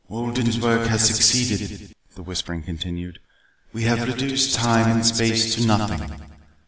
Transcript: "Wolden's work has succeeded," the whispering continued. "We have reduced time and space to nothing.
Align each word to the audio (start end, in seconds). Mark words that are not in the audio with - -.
"Wolden's 0.09 0.59
work 0.59 0.87
has 0.87 1.05
succeeded," 1.05 1.93
the 2.15 2.23
whispering 2.23 2.63
continued. 2.63 3.19
"We 3.71 3.83
have 3.83 4.01
reduced 4.07 4.55
time 4.55 4.89
and 4.89 5.05
space 5.05 5.53
to 5.53 5.67
nothing. 5.67 6.19